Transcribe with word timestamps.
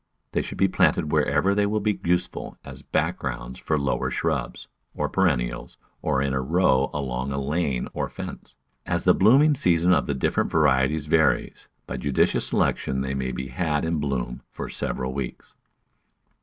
They 0.31 0.41
should 0.41 0.57
be 0.57 0.67
planted 0.67 1.11
wherever 1.11 1.53
they 1.53 1.67
will 1.67 1.79
be 1.79 1.99
useful 2.03 2.57
as 2.65 2.81
backgrounds 2.81 3.59
for 3.59 3.77
lower 3.77 4.09
shrubs, 4.09 4.67
or 4.95 5.07
perennials, 5.07 5.77
or 6.01 6.23
in 6.23 6.33
a 6.33 6.41
row 6.41 6.89
along 6.91 7.31
a 7.31 7.37
lane 7.39 7.87
or 7.93 8.09
fence. 8.09 8.55
As 8.87 9.03
the 9.03 9.13
blooming 9.13 9.53
season 9.53 9.93
of 9.93 10.07
the 10.07 10.15
different 10.15 10.49
varieties 10.49 11.05
varies, 11.05 11.67
by 11.85 11.97
judicious 11.97 12.47
selection 12.47 13.01
they 13.01 13.13
may 13.13 13.31
be 13.31 13.49
had 13.49 13.85
in 13.85 13.99
bloom 13.99 14.41
for 14.49 14.69
several 14.71 15.13
weeks. 15.13 15.53